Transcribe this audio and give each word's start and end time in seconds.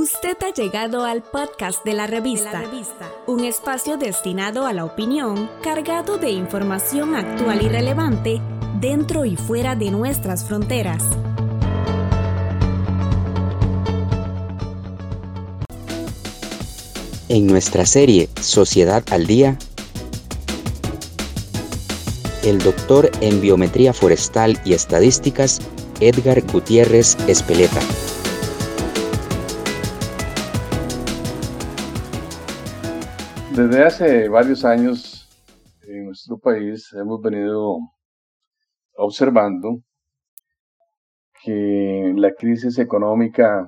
Usted 0.00 0.36
ha 0.44 0.54
llegado 0.54 1.04
al 1.04 1.24
podcast 1.24 1.84
de 1.84 1.92
la 1.92 2.06
revista, 2.06 2.62
un 3.26 3.42
espacio 3.42 3.96
destinado 3.96 4.64
a 4.64 4.72
la 4.72 4.84
opinión, 4.84 5.50
cargado 5.60 6.18
de 6.18 6.30
información 6.30 7.16
actual 7.16 7.62
y 7.62 7.68
relevante 7.68 8.40
dentro 8.78 9.24
y 9.24 9.34
fuera 9.34 9.74
de 9.74 9.90
nuestras 9.90 10.44
fronteras. 10.44 11.02
En 17.28 17.48
nuestra 17.48 17.84
serie 17.84 18.28
Sociedad 18.40 19.02
al 19.10 19.26
Día, 19.26 19.58
el 22.44 22.60
doctor 22.60 23.10
en 23.20 23.40
biometría 23.40 23.92
forestal 23.92 24.60
y 24.64 24.74
estadísticas 24.74 25.58
Edgar 25.98 26.40
Gutiérrez 26.52 27.16
Espeleta. 27.26 27.80
Desde 33.58 33.82
hace 33.82 34.28
varios 34.28 34.64
años 34.64 35.28
en 35.82 36.06
nuestro 36.06 36.38
país 36.38 36.92
hemos 36.92 37.20
venido 37.20 37.78
observando 38.94 39.80
que 41.42 42.12
la 42.14 42.30
crisis 42.34 42.78
económica 42.78 43.66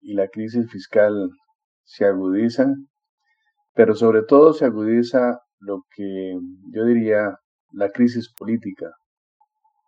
y 0.00 0.14
la 0.14 0.26
crisis 0.26 0.68
fiscal 0.68 1.30
se 1.84 2.06
agudizan, 2.06 2.88
pero 3.72 3.94
sobre 3.94 4.24
todo 4.24 4.52
se 4.52 4.64
agudiza 4.64 5.38
lo 5.60 5.84
que 5.94 6.36
yo 6.72 6.84
diría 6.84 7.38
la 7.70 7.88
crisis 7.90 8.34
política. 8.36 8.90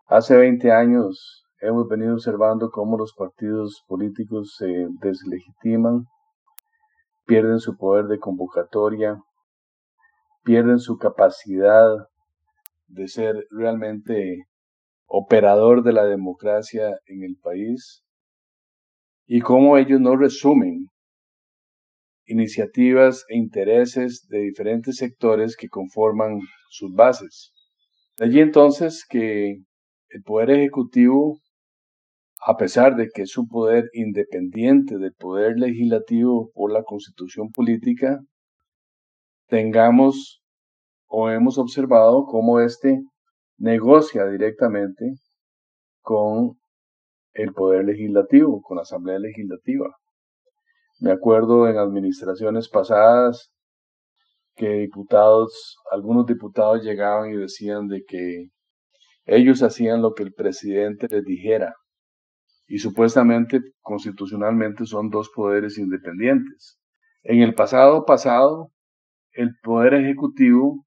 Hace 0.06 0.36
20 0.36 0.70
años 0.70 1.48
hemos 1.60 1.88
venido 1.88 2.14
observando 2.14 2.70
cómo 2.70 2.96
los 2.96 3.12
partidos 3.12 3.82
políticos 3.88 4.54
se 4.56 4.86
deslegitiman, 5.00 6.04
pierden 7.26 7.58
su 7.58 7.76
poder 7.76 8.06
de 8.06 8.20
convocatoria, 8.20 9.20
pierden 10.44 10.78
su 10.78 10.96
capacidad 10.96 11.88
de 12.86 13.08
ser 13.08 13.46
realmente 13.50 14.44
operador 15.06 15.82
de 15.82 15.92
la 15.92 16.04
democracia 16.04 16.98
en 17.06 17.22
el 17.22 17.36
país 17.36 18.02
y 19.26 19.40
cómo 19.40 19.78
ellos 19.78 20.00
no 20.00 20.16
resumen 20.16 20.86
iniciativas 22.26 23.24
e 23.28 23.36
intereses 23.36 24.26
de 24.28 24.40
diferentes 24.40 24.96
sectores 24.96 25.56
que 25.56 25.68
conforman 25.68 26.40
sus 26.70 26.94
bases. 26.94 27.52
De 28.16 28.26
allí 28.26 28.40
entonces 28.40 29.04
que 29.08 29.56
el 30.08 30.22
Poder 30.22 30.50
Ejecutivo, 30.50 31.38
a 32.46 32.56
pesar 32.56 32.96
de 32.96 33.08
que 33.08 33.22
es 33.22 33.36
un 33.36 33.48
poder 33.48 33.88
independiente 33.92 34.98
del 34.98 35.14
Poder 35.14 35.58
Legislativo 35.58 36.50
por 36.54 36.72
la 36.72 36.82
Constitución 36.82 37.50
Política, 37.50 38.20
tengamos 39.52 40.42
o 41.08 41.28
hemos 41.28 41.58
observado 41.58 42.24
cómo 42.24 42.60
éste 42.60 43.02
negocia 43.58 44.24
directamente 44.24 45.12
con 46.00 46.58
el 47.34 47.52
Poder 47.52 47.84
Legislativo, 47.84 48.62
con 48.62 48.76
la 48.78 48.84
Asamblea 48.84 49.18
Legislativa. 49.18 49.94
Me 51.00 51.12
acuerdo 51.12 51.68
en 51.68 51.76
administraciones 51.76 52.70
pasadas 52.70 53.52
que 54.56 54.70
diputados, 54.70 55.76
algunos 55.90 56.24
diputados 56.24 56.82
llegaban 56.82 57.30
y 57.32 57.36
decían 57.36 57.88
de 57.88 58.04
que 58.08 58.48
ellos 59.26 59.62
hacían 59.62 60.00
lo 60.00 60.14
que 60.14 60.22
el 60.22 60.32
presidente 60.32 61.08
les 61.10 61.26
dijera 61.26 61.74
y 62.66 62.78
supuestamente 62.78 63.60
constitucionalmente 63.82 64.86
son 64.86 65.10
dos 65.10 65.28
poderes 65.28 65.76
independientes. 65.76 66.78
En 67.22 67.42
el 67.42 67.54
pasado 67.54 68.06
pasado 68.06 68.72
el 69.32 69.54
Poder 69.62 69.94
Ejecutivo 69.94 70.84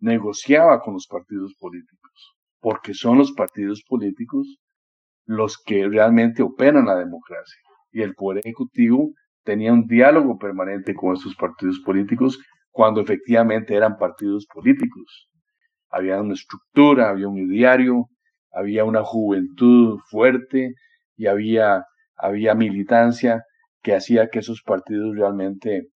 negociaba 0.00 0.80
con 0.80 0.94
los 0.94 1.06
partidos 1.06 1.54
políticos, 1.58 2.36
porque 2.60 2.94
son 2.94 3.18
los 3.18 3.32
partidos 3.32 3.82
políticos 3.88 4.58
los 5.24 5.58
que 5.58 5.86
realmente 5.86 6.42
operan 6.42 6.86
la 6.86 6.96
democracia. 6.96 7.60
Y 7.92 8.02
el 8.02 8.14
Poder 8.14 8.40
Ejecutivo 8.44 9.12
tenía 9.44 9.72
un 9.72 9.86
diálogo 9.86 10.38
permanente 10.38 10.94
con 10.94 11.14
esos 11.14 11.34
partidos 11.36 11.80
políticos 11.80 12.38
cuando 12.70 13.00
efectivamente 13.00 13.74
eran 13.74 13.96
partidos 13.96 14.46
políticos. 14.52 15.28
Había 15.90 16.20
una 16.20 16.34
estructura, 16.34 17.10
había 17.10 17.28
un 17.28 17.38
ideario, 17.38 18.06
había 18.52 18.84
una 18.84 19.04
juventud 19.04 19.98
fuerte 20.10 20.74
y 21.16 21.26
había, 21.26 21.84
había 22.16 22.54
militancia 22.54 23.42
que 23.82 23.94
hacía 23.94 24.28
que 24.28 24.40
esos 24.40 24.62
partidos 24.62 25.16
realmente 25.16 25.88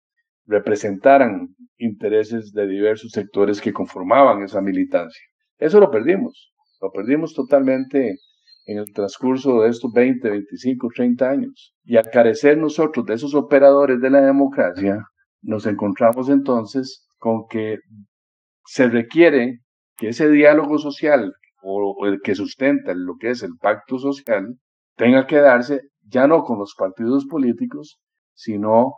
representaran 0.46 1.48
intereses 1.78 2.52
de 2.52 2.66
diversos 2.66 3.10
sectores 3.12 3.60
que 3.60 3.72
conformaban 3.72 4.42
esa 4.42 4.60
militancia. 4.60 5.22
Eso 5.58 5.80
lo 5.80 5.90
perdimos, 5.90 6.52
lo 6.80 6.90
perdimos 6.90 7.34
totalmente 7.34 8.16
en 8.66 8.78
el 8.78 8.92
transcurso 8.92 9.62
de 9.62 9.70
estos 9.70 9.92
20, 9.92 10.28
25, 10.28 10.88
30 10.94 11.30
años. 11.30 11.74
Y 11.84 11.96
al 11.96 12.10
carecer 12.10 12.58
nosotros 12.58 13.06
de 13.06 13.14
esos 13.14 13.34
operadores 13.34 14.00
de 14.00 14.10
la 14.10 14.20
democracia, 14.20 15.04
nos 15.42 15.66
encontramos 15.66 16.28
entonces 16.28 17.06
con 17.18 17.46
que 17.48 17.78
se 18.64 18.88
requiere 18.88 19.60
que 19.96 20.08
ese 20.08 20.28
diálogo 20.28 20.78
social 20.78 21.32
o, 21.62 22.06
el 22.06 22.20
que 22.22 22.34
sustenta 22.34 22.92
lo 22.94 23.14
que 23.18 23.30
es 23.30 23.42
el 23.42 23.56
pacto 23.60 23.98
social 23.98 24.56
tenga 24.96 25.26
que 25.26 25.36
darse 25.36 25.80
ya 26.04 26.26
no 26.26 26.42
con 26.42 26.58
los 26.58 26.74
partidos 26.76 27.26
políticos, 27.26 28.00
sino 28.34 28.94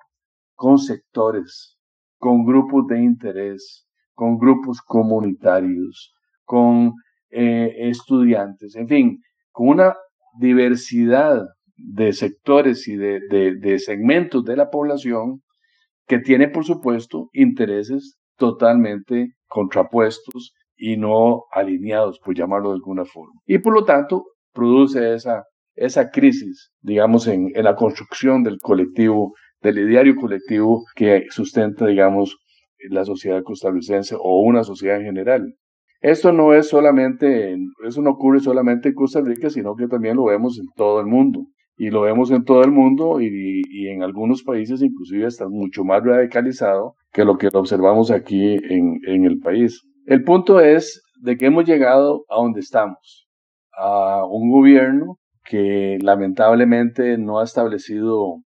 con 0.55 0.79
sectores, 0.79 1.77
con 2.19 2.45
grupos 2.45 2.87
de 2.89 3.03
interés, 3.03 3.87
con 4.15 4.39
grupos 4.39 4.81
comunitarios, 4.81 6.15
con 6.45 6.95
eh, 7.31 7.75
estudiantes, 7.89 8.77
en 8.77 8.89
fin, 8.89 9.23
con 9.51 9.69
una 9.69 9.95
diversidad 10.39 11.43
de 11.77 12.13
sectores 12.13 12.87
y 12.87 12.97
de, 12.97 13.21
de 13.29 13.79
segmentos 13.79 14.45
de 14.45 14.57
la 14.57 14.71
población 14.71 15.43
que 16.07 16.19
tiene, 16.19 16.49
por 16.49 16.65
supuesto, 16.65 17.31
intereses 17.33 18.17
totalmente 18.37 19.35
contrapuestos 19.47 20.55
y 20.77 20.97
no 20.97 21.45
alineados, 21.53 22.19
por 22.21 22.35
llamarlo 22.35 22.71
de 22.71 22.77
alguna 22.77 23.05
forma. 23.05 23.41
Y 23.47 23.59
por 23.59 23.73
lo 23.73 23.85
tanto, 23.85 24.25
produce 24.53 25.15
esa, 25.15 25.45
esa 25.75 26.11
crisis, 26.11 26.71
digamos, 26.81 27.27
en, 27.27 27.51
en 27.55 27.65
la 27.65 27.77
construcción 27.77 28.43
del 28.43 28.59
colectivo 28.61 29.35
del 29.65 29.79
ideario 29.79 30.15
colectivo 30.15 30.85
que 30.95 31.25
sustenta, 31.31 31.87
digamos, 31.87 32.37
la 32.91 33.05
sociedad 33.05 33.43
costarricense 33.43 34.15
o 34.17 34.41
una 34.43 34.63
sociedad 34.63 34.99
en 34.99 35.07
general. 35.07 35.55
Esto 36.01 36.33
no 36.33 36.53
es 36.53 36.69
solamente, 36.69 37.57
eso 37.87 38.03
no 38.03 38.11
ocurre 38.11 38.41
solamente 38.41 38.91
en 38.91 38.95
Costa 38.95 39.23
Rica, 39.23 39.49
sino 39.49 39.75
que 39.75 39.89
también 39.89 40.17
lo 40.17 40.27
vemos 40.27 40.59
en 40.59 40.67
todo 40.77 41.01
el 41.01 41.07
mundo. 41.07 41.47
Y 41.77 41.91
lo 41.91 42.03
vemos 42.03 42.31
en 42.31 42.45
todo 42.45 42.63
el 42.63 42.71
mundo 42.71 43.21
y, 43.21 43.89
en 43.89 44.03
algunos 44.03 44.43
países 44.45 44.81
inclusive 44.83 45.27
está 45.27 45.49
mucho 45.49 45.83
más 45.83 46.05
radicalizado 46.05 46.95
que 47.13 47.25
lo 47.25 47.37
que 47.37 47.49
observamos 47.53 48.11
aquí 48.11 48.57
en 48.69 49.25
el 49.25 49.39
país. 49.39 49.83
El 50.07 50.23
punto 50.23 50.61
es 50.61 51.03
de 51.21 51.37
que 51.37 51.47
hemos 51.47 51.65
llegado 51.65 52.25
a 52.29 52.37
donde 52.37 52.61
estamos, 52.61 53.29
a 53.77 54.25
un 54.27 54.51
gobierno 54.51 55.19
que 55.45 55.99
lamentablemente 56.01 57.19
no 57.19 57.41
ha 57.41 57.45
establecido 57.45 58.44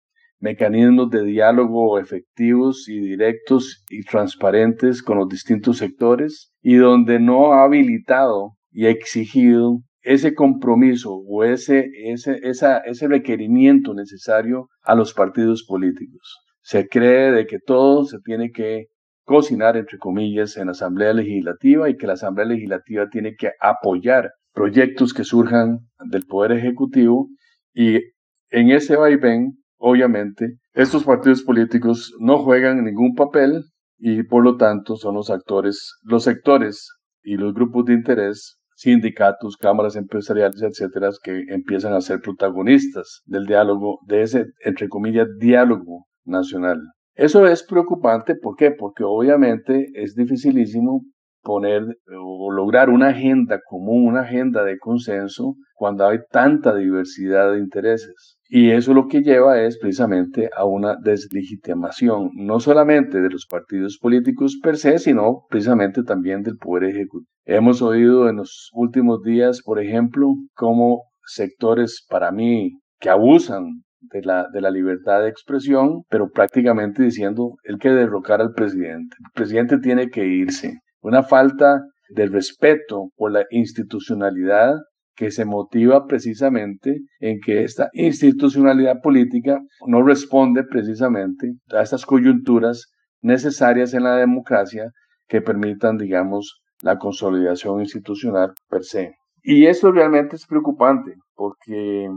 mecanismos 0.44 1.10
de 1.10 1.24
diálogo 1.24 1.98
efectivos 1.98 2.90
y 2.90 3.00
directos 3.00 3.86
y 3.90 4.04
transparentes 4.04 5.02
con 5.02 5.18
los 5.18 5.30
distintos 5.30 5.78
sectores 5.78 6.52
y 6.62 6.76
donde 6.76 7.18
no 7.18 7.54
ha 7.54 7.64
habilitado 7.64 8.58
y 8.70 8.88
exigido 8.88 9.80
ese 10.02 10.36
compromiso 10.36 11.14
o 11.14 11.46
ese, 11.46 11.88
ese, 12.08 12.42
esa, 12.44 12.80
ese 12.80 13.08
requerimiento 13.08 13.94
necesario 13.94 14.68
a 14.82 14.96
los 14.96 15.14
partidos 15.14 15.64
políticos. 15.66 16.42
Se 16.62 16.90
cree 16.90 17.32
de 17.32 17.46
que 17.46 17.60
todo 17.60 18.04
se 18.04 18.18
tiene 18.20 18.52
que 18.52 18.88
cocinar, 19.24 19.78
entre 19.78 19.98
comillas, 19.98 20.58
en 20.58 20.66
la 20.66 20.72
Asamblea 20.72 21.14
Legislativa 21.14 21.90
y 21.90 21.96
que 21.96 22.08
la 22.08 22.14
Asamblea 22.14 22.48
Legislativa 22.48 23.08
tiene 23.10 23.36
que 23.38 23.52
apoyar 23.62 24.32
proyectos 24.54 25.14
que 25.14 25.24
surjan 25.24 25.80
del 26.12 26.26
Poder 26.26 26.52
Ejecutivo 26.52 27.30
y 27.74 28.02
en 28.50 28.72
ese 28.72 28.98
vaivén 28.98 29.63
obviamente, 29.84 30.60
estos 30.74 31.04
partidos 31.04 31.44
políticos 31.44 32.14
no 32.18 32.38
juegan 32.38 32.86
ningún 32.86 33.16
papel 33.16 33.66
y 33.98 34.24
por 34.24 34.42
lo 34.42 34.56
tanto 34.56 34.96
son 34.96 35.16
los 35.16 35.30
actores, 35.30 35.98
los 36.04 36.24
sectores 36.24 36.90
y 37.22 37.36
los 37.36 37.54
grupos 37.54 37.86
de 37.86 37.94
interés, 37.94 38.58
sindicatos, 38.76 39.58
cámaras 39.58 39.98
empresariales, 39.98 40.62
etcétera, 40.62 41.10
que 41.22 41.44
empiezan 41.50 41.94
a 41.94 42.00
ser 42.00 42.22
protagonistas 42.22 43.24
del 43.26 43.46
diálogo, 43.46 44.00
de 44.08 44.22
ese, 44.22 44.46
entre 44.64 44.88
comillas, 44.88 45.28
diálogo 45.38 46.06
nacional. 46.24 46.80
Eso 47.14 47.46
es 47.46 47.64
preocupante, 47.64 48.36
¿por 48.36 48.56
qué? 48.56 48.72
Porque 48.72 49.04
obviamente 49.04 49.88
es 49.96 50.16
dificilísimo 50.16 51.04
poner 51.44 51.84
o 52.18 52.52
lograr 52.52 52.90
una 52.90 53.10
agenda 53.10 53.60
común, 53.64 54.08
una 54.08 54.22
agenda 54.22 54.64
de 54.64 54.80
consenso, 54.80 55.56
cuando 55.76 56.08
hay 56.08 56.20
tanta 56.32 56.74
diversidad 56.74 57.52
de 57.52 57.60
intereses. 57.60 58.38
Y 58.48 58.72
eso 58.72 58.94
lo 58.94 59.08
que 59.08 59.22
lleva 59.22 59.62
es 59.62 59.78
precisamente 59.78 60.50
a 60.56 60.66
una 60.66 60.96
deslegitimación, 60.96 62.30
no 62.36 62.60
solamente 62.60 63.22
de 63.22 63.30
los 63.30 63.46
partidos 63.46 63.98
políticos 64.00 64.60
per 64.64 64.78
se, 64.78 65.00
sino 65.00 65.46
precisamente 65.50 66.04
también 66.04 66.42
del 66.42 66.58
Poder 66.58 66.86
Ejecutivo. 66.86 67.30
Hemos 67.46 67.82
oído 67.82 68.30
en 68.30 68.38
los 68.38 68.70
últimos 68.74 69.22
días, 69.24 69.62
por 69.62 69.82
ejemplo, 69.82 70.36
cómo 70.56 71.04
sectores 71.26 72.06
para 72.10 72.32
mí 72.32 72.80
que 73.00 73.10
abusan 73.10 73.84
de 74.00 74.22
la, 74.22 74.48
de 74.52 74.62
la 74.62 74.72
libertad 74.72 75.22
de 75.22 75.30
expresión, 75.30 76.04
pero 76.10 76.30
prácticamente 76.30 77.04
diciendo 77.04 77.56
el 77.64 77.80
que 77.80 77.90
derrocar 77.90 78.42
al 78.42 78.54
presidente. 78.54 79.16
El 79.20 79.32
presidente 79.34 79.78
tiene 79.80 80.10
que 80.10 80.26
irse. 80.26 80.80
Una 81.04 81.22
falta 81.22 81.82
de 82.10 82.26
respeto 82.28 83.10
por 83.16 83.32
la 83.32 83.46
institucionalidad 83.52 84.76
que 85.16 85.30
se 85.30 85.46
motiva 85.46 86.08
precisamente 86.08 87.02
en 87.20 87.40
que 87.40 87.64
esta 87.64 87.90
institucionalidad 87.94 89.02
política 89.02 89.60
no 89.86 90.02
responde 90.02 90.64
precisamente 90.64 91.54
a 91.72 91.82
estas 91.82 92.06
coyunturas 92.06 92.88
necesarias 93.22 93.94
en 93.94 94.04
la 94.04 94.16
democracia 94.16 94.90
que 95.28 95.42
permitan, 95.42 95.98
digamos, 95.98 96.62
la 96.82 96.98
consolidación 96.98 97.82
institucional 97.82 98.54
per 98.70 98.84
se. 98.84 99.14
Y 99.44 99.66
esto 99.66 99.92
realmente 99.92 100.38
es 100.38 100.48
preocupante 100.48 101.14
porque 101.36 102.10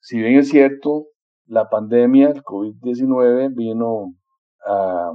si 0.00 0.18
bien 0.18 0.38
es 0.38 0.48
cierto, 0.48 1.06
la 1.46 1.68
pandemia, 1.68 2.30
el 2.30 2.42
COVID-19, 2.42 3.52
vino 3.54 4.14
a, 4.64 5.10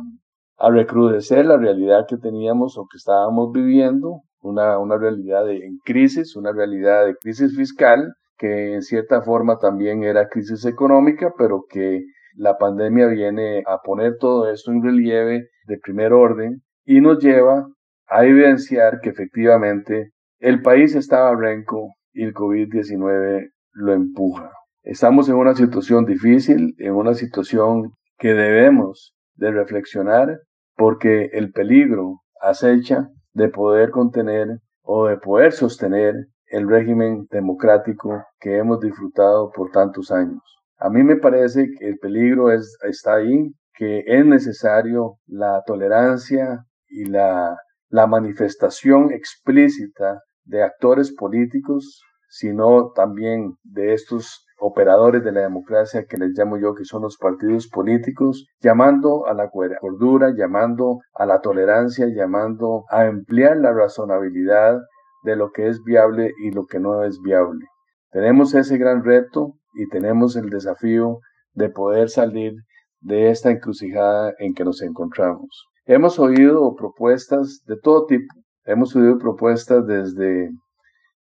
recrudecer 0.70 1.46
la 1.46 1.58
realidad 1.58 2.06
que 2.08 2.18
teníamos 2.18 2.78
o 2.78 2.88
que 2.90 2.98
estábamos 2.98 3.52
viviendo, 3.52 4.22
una, 4.42 4.78
una 4.78 4.98
realidad 4.98 5.46
de, 5.46 5.66
en 5.66 5.78
crisis, 5.84 6.36
una 6.36 6.52
realidad 6.52 7.06
de 7.06 7.16
crisis 7.16 7.56
fiscal, 7.56 8.14
que 8.38 8.74
en 8.74 8.82
cierta 8.82 9.22
forma 9.22 9.58
también 9.58 10.04
era 10.04 10.28
crisis 10.28 10.66
económica, 10.66 11.34
pero 11.38 11.64
que 11.70 12.02
la 12.36 12.58
pandemia 12.58 13.08
viene 13.08 13.64
a 13.68 13.78
poner 13.84 14.18
todo 14.20 14.50
esto 14.50 14.72
en 14.72 14.84
relieve 14.84 15.48
de 15.68 15.78
primer 15.78 16.14
orden 16.14 16.62
y 16.86 17.00
nos 17.00 17.20
lleva 17.20 17.68
a 18.08 18.26
evidenciar 18.26 19.00
que 19.02 19.10
efectivamente 19.10 20.12
el 20.40 20.62
país 20.62 20.96
estaba 20.96 21.36
renco 21.36 21.94
y 22.12 22.24
el 22.24 22.34
COVID-19 22.34 23.50
lo 23.74 23.94
empuja. 23.94 24.52
Estamos 24.84 25.30
en 25.30 25.36
una 25.36 25.56
situación 25.56 26.06
difícil, 26.06 26.76
en 26.78 26.94
una 26.94 27.14
situación 27.14 27.94
que 28.18 28.34
debemos 28.34 29.14
de 29.36 29.52
reflexionar 29.52 30.40
porque 30.76 31.30
el 31.34 31.52
peligro 31.52 32.22
acecha 32.42 33.10
de 33.34 33.50
poder 33.50 33.92
contener 33.92 34.60
o 34.82 35.08
de 35.08 35.18
poder 35.18 35.52
sostener 35.52 36.28
el 36.48 36.68
régimen 36.68 37.28
democrático 37.32 38.24
que 38.40 38.58
hemos 38.58 38.80
disfrutado 38.80 39.52
por 39.52 39.72
tantos 39.72 40.12
años. 40.12 40.42
A 40.78 40.90
mí 40.90 41.04
me 41.04 41.16
parece 41.16 41.70
que 41.80 41.88
el 41.88 41.98
peligro 41.98 42.52
es, 42.52 42.78
está 42.84 43.16
ahí, 43.16 43.54
que 43.76 44.04
es 44.06 44.26
necesario 44.26 45.16
la 45.26 45.64
tolerancia 45.66 46.66
y 46.88 47.06
la, 47.06 47.58
la 47.90 48.06
manifestación 48.06 49.12
explícita 49.12 50.22
de 50.44 50.64
actores 50.64 51.14
políticos, 51.16 52.04
sino 52.30 52.92
también 52.92 53.56
de 53.64 53.94
estos 53.94 54.43
operadores 54.66 55.24
de 55.26 55.34
la 55.34 55.42
democracia 55.42 56.06
que 56.06 56.18
les 56.18 56.32
llamo 56.38 56.58
yo, 56.58 56.74
que 56.74 56.86
son 56.86 57.02
los 57.02 57.18
partidos 57.18 57.68
políticos, 57.68 58.48
llamando 58.62 59.28
a 59.28 59.34
la 59.34 59.50
cordura, 59.50 60.34
llamando 60.34 61.02
a 61.14 61.26
la 61.26 61.42
tolerancia, 61.42 62.08
llamando 62.08 62.86
a 62.90 63.02
ampliar 63.02 63.58
la 63.58 63.74
razonabilidad 63.74 64.80
de 65.24 65.36
lo 65.36 65.52
que 65.52 65.68
es 65.68 65.84
viable 65.84 66.32
y 66.42 66.52
lo 66.52 66.66
que 66.66 66.80
no 66.80 67.04
es 67.04 67.20
viable. 67.22 67.66
Tenemos 68.12 68.54
ese 68.56 68.78
gran 68.78 69.04
reto 69.04 69.56
y 69.74 69.90
tenemos 69.90 70.38
el 70.38 70.50
desafío 70.50 71.20
de 71.54 71.70
poder 71.70 72.10
salir 72.10 72.54
de 73.02 73.32
esta 73.32 73.52
encrucijada 73.52 74.34
en 74.40 74.54
que 74.54 74.64
nos 74.64 74.82
encontramos. 74.82 75.68
Hemos 75.86 76.20
oído 76.20 76.74
propuestas 76.76 77.64
de 77.68 77.76
todo 77.78 78.06
tipo. 78.06 78.34
Hemos 78.64 78.96
oído 78.96 79.18
propuestas 79.18 79.86
desde, 79.86 80.50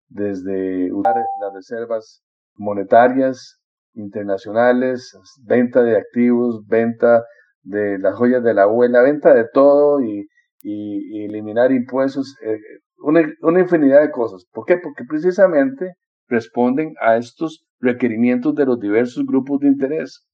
desde 0.07 0.93
usar 0.93 1.15
las 1.41 1.53
reservas 1.53 2.23
monetarias 2.55 3.59
internacionales, 3.93 5.11
venta 5.45 5.83
de 5.83 5.97
activos, 5.97 6.65
venta 6.67 7.23
de 7.61 7.97
las 7.99 8.15
joyas 8.15 8.43
de 8.43 8.53
la 8.53 8.63
abuela, 8.63 9.01
venta 9.01 9.33
de 9.33 9.45
todo 9.53 10.01
y, 10.01 10.27
eliminar 10.65 11.73
impuestos, 11.73 12.37
eh, 12.45 12.57
una, 12.99 13.59
infinidad 13.59 14.01
de 14.01 14.11
cosas. 14.11 14.45
¿Por 14.53 14.65
qué? 14.65 14.77
Porque 14.77 15.03
precisamente 15.03 15.95
responden 16.29 16.93
a 17.01 17.17
estos 17.17 17.65
requerimientos 17.79 18.55
de 18.55 18.65
los 18.65 18.79
diversos 18.79 19.25
grupos 19.25 19.59
de 19.59 19.67
interés. 19.67 20.25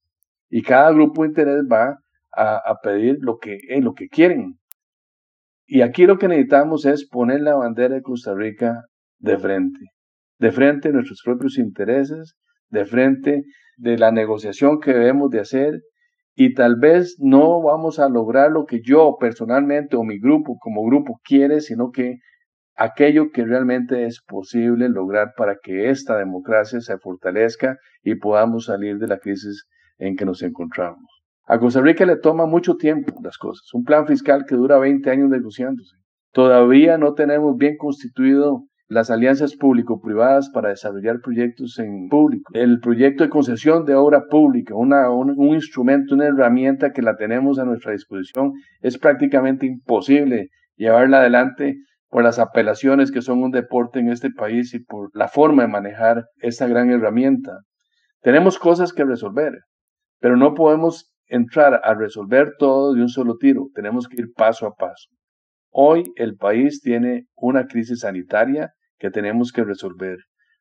Y 0.48 0.62
cada 0.62 0.92
grupo 0.92 1.22
de 1.22 1.28
interés 1.30 1.62
va 1.70 1.96
a, 2.32 2.74
pedir 2.80 3.16
lo 3.20 3.38
que, 3.38 3.58
eh, 3.68 3.80
lo 3.80 3.92
que 3.94 4.08
quieren. 4.08 4.58
Y 5.66 5.82
aquí 5.82 6.06
lo 6.06 6.16
que 6.16 6.28
necesitamos 6.28 6.84
es 6.86 7.08
poner 7.08 7.40
la 7.40 7.56
bandera 7.56 7.96
de 7.96 8.02
Costa 8.02 8.32
Rica 8.34 8.84
de 9.18 9.36
frente 9.36 9.80
de 10.40 10.50
frente 10.50 10.88
a 10.88 10.92
nuestros 10.92 11.20
propios 11.24 11.58
intereses, 11.58 12.34
de 12.70 12.86
frente 12.86 13.44
de 13.76 13.98
la 13.98 14.10
negociación 14.10 14.80
que 14.80 14.92
debemos 14.92 15.30
de 15.30 15.40
hacer 15.40 15.80
y 16.34 16.54
tal 16.54 16.76
vez 16.76 17.16
no 17.18 17.62
vamos 17.62 17.98
a 17.98 18.08
lograr 18.08 18.50
lo 18.50 18.64
que 18.64 18.80
yo 18.82 19.16
personalmente 19.20 19.96
o 19.96 20.02
mi 20.02 20.18
grupo 20.18 20.56
como 20.58 20.84
grupo 20.84 21.20
quiere, 21.22 21.60
sino 21.60 21.90
que 21.90 22.16
aquello 22.74 23.30
que 23.30 23.44
realmente 23.44 24.06
es 24.06 24.22
posible 24.26 24.88
lograr 24.88 25.32
para 25.36 25.56
que 25.62 25.90
esta 25.90 26.16
democracia 26.16 26.80
se 26.80 26.96
fortalezca 26.96 27.76
y 28.02 28.14
podamos 28.14 28.66
salir 28.66 28.96
de 28.98 29.08
la 29.08 29.18
crisis 29.18 29.66
en 29.98 30.16
que 30.16 30.24
nos 30.24 30.42
encontramos. 30.42 31.04
A 31.44 31.58
Costa 31.58 31.82
Rica 31.82 32.06
le 32.06 32.16
toma 32.16 32.46
mucho 32.46 32.76
tiempo 32.76 33.12
las 33.22 33.36
cosas. 33.36 33.68
Un 33.74 33.84
plan 33.84 34.06
fiscal 34.06 34.46
que 34.48 34.54
dura 34.54 34.78
20 34.78 35.10
años 35.10 35.28
negociándose. 35.28 35.96
Todavía 36.32 36.96
no 36.96 37.12
tenemos 37.12 37.56
bien 37.56 37.76
constituido 37.76 38.69
las 38.90 39.08
alianzas 39.08 39.54
público-privadas 39.54 40.50
para 40.50 40.70
desarrollar 40.70 41.20
proyectos 41.20 41.78
en 41.78 42.08
público, 42.08 42.50
el 42.54 42.80
proyecto 42.80 43.22
de 43.22 43.30
concesión 43.30 43.84
de 43.84 43.94
obra 43.94 44.24
pública, 44.28 44.74
un, 44.74 44.92
un, 44.92 45.54
instrumento, 45.54 46.16
una 46.16 46.26
herramienta 46.26 46.90
que 46.90 47.00
la 47.00 47.14
tenemos 47.14 47.60
a 47.60 47.64
nuestra 47.64 47.92
disposición, 47.92 48.52
es 48.80 48.98
prácticamente 48.98 49.64
imposible 49.64 50.48
llevarla 50.74 51.20
adelante 51.20 51.76
por 52.08 52.24
las 52.24 52.40
apelaciones 52.40 53.12
que 53.12 53.22
son 53.22 53.44
un 53.44 53.52
deporte 53.52 54.00
en 54.00 54.08
este 54.08 54.30
país 54.32 54.74
y 54.74 54.80
por 54.80 55.10
la 55.14 55.28
forma 55.28 55.62
de 55.62 55.68
manejar 55.68 56.24
esta 56.38 56.66
gran 56.66 56.90
herramienta. 56.90 57.60
Tenemos 58.22 58.58
cosas 58.58 58.92
que 58.92 59.04
resolver, 59.04 59.52
pero 60.18 60.36
no 60.36 60.52
podemos 60.54 61.14
entrar 61.28 61.80
a 61.84 61.94
resolver 61.94 62.54
todo 62.58 62.94
de 62.94 63.02
un 63.02 63.08
solo 63.08 63.36
tiro, 63.36 63.68
tenemos 63.72 64.08
que 64.08 64.20
ir 64.20 64.32
paso 64.34 64.66
a 64.66 64.74
paso. 64.74 65.10
Hoy 65.70 66.12
el 66.16 66.34
país 66.34 66.80
tiene 66.80 67.26
una 67.36 67.68
crisis 67.68 68.00
sanitaria 68.00 68.72
que 69.00 69.10
tenemos 69.10 69.50
que 69.50 69.64
resolver. 69.64 70.18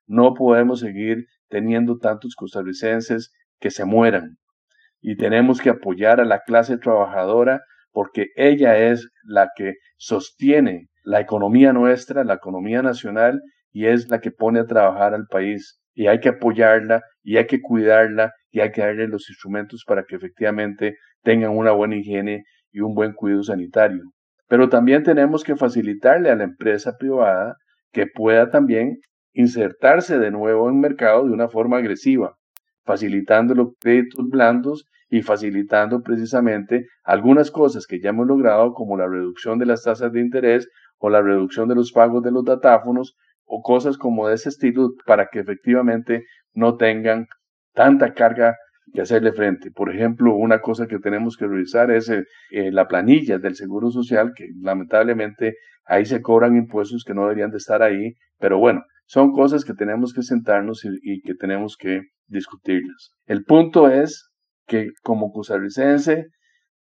No 0.08 0.34
podemos 0.34 0.80
seguir 0.80 1.26
teniendo 1.50 1.98
tantos 2.00 2.34
costarricenses 2.36 3.32
que 3.60 3.70
se 3.70 3.86
mueran. 3.86 4.38
Y 5.02 5.18
tenemos 5.18 5.62
que 5.62 5.70
apoyar 5.70 6.20
a 6.20 6.26
la 6.26 6.40
clase 6.40 6.78
trabajadora 6.78 7.62
porque 7.92 8.28
ella 8.36 8.78
es 8.78 9.08
la 9.24 9.50
que 9.56 9.76
sostiene 9.98 10.88
la 11.04 11.20
economía 11.20 11.74
nuestra, 11.74 12.24
la 12.24 12.36
economía 12.36 12.82
nacional, 12.82 13.42
y 13.72 13.86
es 13.86 14.10
la 14.10 14.20
que 14.20 14.32
pone 14.32 14.60
a 14.60 14.66
trabajar 14.66 15.14
al 15.14 15.26
país. 15.28 15.80
Y 15.94 16.08
hay 16.08 16.20
que 16.20 16.30
apoyarla, 16.30 17.02
y 17.24 17.38
hay 17.38 17.48
que 17.48 17.62
cuidarla, 17.62 18.32
y 18.52 18.60
hay 18.62 18.72
que 18.72 18.82
darle 18.82 19.08
los 19.08 19.30
instrumentos 19.30 19.84
para 19.86 20.04
que 20.04 20.16
efectivamente 20.16 20.98
tengan 21.24 21.58
una 21.58 21.72
buena 21.72 21.96
higiene 21.96 22.44
y 22.72 22.82
un 22.82 22.94
buen 22.94 23.14
cuidado 23.14 23.44
sanitario. 23.44 24.04
Pero 24.48 24.70
también 24.70 25.04
tenemos 25.04 25.44
que 25.44 25.56
facilitarle 25.56 26.30
a 26.30 26.36
la 26.36 26.44
empresa 26.44 26.96
privada 26.98 27.56
que 27.92 28.08
pueda 28.08 28.50
también 28.50 29.00
insertarse 29.34 30.20
de 30.20 30.32
nuevo 30.32 30.70
en 30.70 30.76
el 30.76 30.82
mercado 30.82 31.26
de 31.26 31.32
una 31.32 31.50
forma 31.50 31.78
agresiva, 31.78 32.36
facilitando 32.84 33.54
los 33.56 33.70
créditos 33.80 34.28
blandos 34.28 34.86
y 35.10 35.22
facilitando 35.22 36.02
precisamente 36.02 36.86
algunas 37.04 37.52
cosas 37.52 37.88
que 37.88 38.00
ya 38.00 38.10
hemos 38.10 38.28
logrado, 38.28 38.74
como 38.74 38.98
la 38.98 39.08
reducción 39.08 39.60
de 39.60 39.66
las 39.66 39.84
tasas 39.84 40.12
de 40.12 40.22
interés 40.22 40.68
o 40.98 41.10
la 41.10 41.22
reducción 41.22 41.68
de 41.68 41.76
los 41.76 41.92
pagos 41.92 42.24
de 42.24 42.32
los 42.32 42.44
datáfonos 42.44 43.16
o 43.46 43.62
cosas 43.62 43.98
como 43.98 44.28
de 44.28 44.36
ese 44.36 44.50
estilo 44.50 44.92
para 45.06 45.28
que 45.28 45.40
efectivamente 45.40 46.26
no 46.54 46.78
tengan 46.78 47.26
tanta 47.74 48.14
carga 48.14 48.56
que 48.94 49.02
hacerle 49.02 49.34
frente. 49.34 49.72
Por 49.72 49.94
ejemplo, 49.94 50.36
una 50.36 50.62
cosa 50.62 50.88
que 50.88 51.00
tenemos 51.00 51.38
que 51.38 51.48
revisar 51.48 51.92
es 51.92 52.10
eh, 52.10 52.24
eh, 52.52 52.72
la 52.72 52.88
planilla 52.88 53.38
del 53.38 53.56
Seguro 53.56 53.92
Social, 53.92 54.34
que 54.36 54.48
lamentablemente 54.62 55.56
ahí 55.86 56.06
se 56.06 56.22
cobran 56.22 56.56
impuestos 56.56 57.04
que 57.04 57.14
no 57.14 57.24
deberían 57.24 57.52
de 57.52 57.58
estar 57.58 57.82
ahí, 57.82 58.14
pero 58.40 58.60
bueno, 58.60 58.82
son 59.06 59.32
cosas 59.32 59.66
que 59.66 59.74
tenemos 59.74 60.14
que 60.14 60.22
sentarnos 60.22 60.86
y, 60.86 61.22
que 61.22 61.34
tenemos 61.34 61.76
que 61.78 62.02
discutirlas. 62.28 63.12
El 63.26 63.44
punto 63.44 63.90
es 63.90 64.30
que 64.68 64.90
como 65.02 65.32
costarricense 65.32 66.28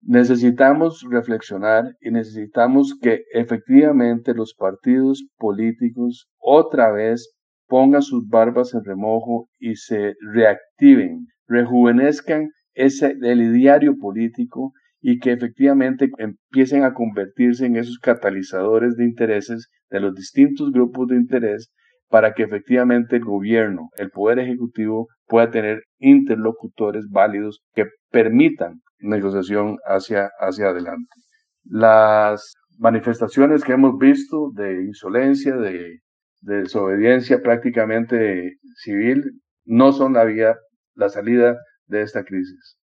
Necesitamos 0.04 1.06
reflexionar 1.08 1.96
y 2.02 2.10
necesitamos 2.10 2.98
que 3.00 3.24
efectivamente 3.34 4.34
los 4.34 4.56
partidos 4.56 5.24
políticos 5.38 6.28
otra 6.40 6.92
vez 6.92 7.36
pongan 7.68 8.02
sus 8.02 8.28
barbas 8.28 8.74
en 8.74 8.84
remojo 8.84 9.48
y 9.60 9.76
se 9.76 10.16
reactiven, 10.34 11.28
rejuvenezcan 11.52 12.50
ese 12.74 13.16
el 13.22 13.54
diario 13.54 13.98
político 14.00 14.72
y 15.02 15.20
que 15.20 15.34
efectivamente 15.34 16.10
empiecen 16.18 16.84
a 16.84 16.94
convertirse 16.94 17.66
en 17.66 17.76
esos 17.76 17.98
catalizadores 18.00 18.96
de 18.96 19.04
intereses 19.04 19.70
de 19.90 20.00
los 20.00 20.16
distintos 20.16 20.72
grupos 20.72 21.08
de 21.08 21.16
interés 21.16 21.72
para 22.08 22.34
que 22.34 22.44
efectivamente 22.44 23.16
el 23.16 23.24
gobierno, 23.24 23.90
el 23.98 24.10
poder 24.10 24.40
ejecutivo 24.40 25.08
pueda 25.26 25.50
tener 25.50 25.84
interlocutores 25.98 27.06
válidos 27.10 27.62
que 27.74 27.86
permitan 28.12 28.82
negociación 29.00 29.78
hacia, 29.86 30.30
hacia 30.40 30.68
adelante. 30.68 31.16
Las 31.64 32.54
manifestaciones 32.78 33.64
que 33.64 33.74
hemos 33.74 33.98
visto 33.98 34.52
de 34.54 34.84
insolencia, 34.84 35.56
de, 35.56 36.00
desobediencia 36.42 37.42
prácticamente 37.42 38.56
civil, 38.76 39.24
no 39.64 39.92
son 39.92 40.14
la 40.14 40.26
vía, 40.26 40.56
la 40.96 41.10
salida 41.10 41.58
de 41.88 42.02
esta 42.02 42.24
crisis. 42.24 42.78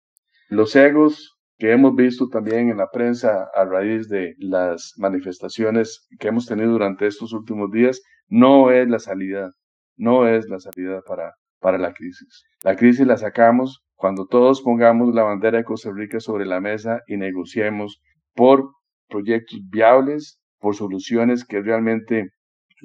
Los 0.50 0.75
egos 0.75 1.35
que 1.57 1.71
hemos 1.71 1.95
visto 1.95 2.27
también 2.27 2.69
en 2.69 2.77
la 2.77 2.89
prensa 2.91 3.47
a 3.53 3.65
raíz 3.65 4.09
de 4.09 4.35
las 4.39 4.93
manifestaciones 4.97 6.07
que 6.19 6.27
hemos 6.27 6.45
tenido 6.45 6.71
durante 6.71 7.07
estos 7.07 7.33
últimos 7.33 7.71
días, 7.71 8.01
no 8.27 8.71
es 8.71 8.88
la 8.89 9.00
salida, 9.00 9.51
no 9.95 10.27
es 10.27 10.50
la 10.50 10.59
salida 10.59 11.01
para, 11.07 11.33
para 11.59 11.77
la 11.77 11.93
crisis. 11.93 12.43
La 12.63 12.75
crisis 12.75 13.07
la 13.07 13.17
sacamos 13.17 13.85
cuando 13.95 14.27
todos 14.27 14.62
pongamos 14.62 15.15
la 15.15 15.24
bandera 15.24 15.59
de 15.59 15.63
Costa 15.63 15.91
Rica 15.93 16.19
sobre 16.19 16.45
la 16.45 16.59
mesa 16.59 17.01
y 17.07 17.17
negociemos 17.17 18.01
por 18.33 18.69
proyectos 19.07 19.59
viables, 19.69 20.39
por 20.59 20.75
soluciones 20.75 21.45
que 21.45 21.62
realmente 21.62 22.29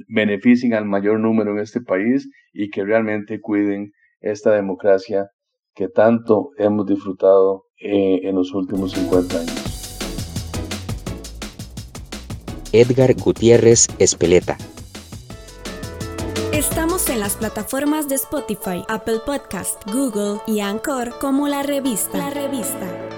beneficien 0.09 0.75
al 0.75 0.85
mayor 0.85 1.19
número 1.19 1.53
en 1.53 1.59
este 1.59 1.81
país 1.81 2.31
y 2.53 2.71
que 2.71 2.85
realmente 2.85 3.41
cuiden 3.41 3.91
esta 4.21 4.53
democracia 4.53 5.31
que 5.75 5.89
tanto 5.89 6.51
hemos 6.59 6.87
disfrutado 6.87 7.67
eh, 7.79 8.21
en 8.23 8.37
los 8.37 8.53
últimos 8.53 8.93
50 8.93 9.39
años. 9.39 9.99
Edgar 12.73 13.15
Gutiérrez 13.15 13.89
Espeleta 13.99 14.57
Estamos 16.53 17.09
en 17.09 17.21
las 17.21 17.37
plataformas 17.37 18.09
de 18.09 18.17
Spotify, 18.17 18.85
Apple 18.89 19.21
Podcast, 19.25 19.83
Google 19.91 20.41
y 20.47 20.61
Anchor 20.61 21.19
como 21.19 21.49
la 21.49 21.63
revista. 21.63 22.19
La 22.19 22.31
revista. 22.31 23.10